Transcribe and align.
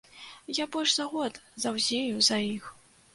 Я 0.59 0.65
больш 0.75 0.93
за 0.99 1.05
год 1.11 1.37
заўзею 1.65 2.15
за 2.29 2.39
іх. 2.55 2.65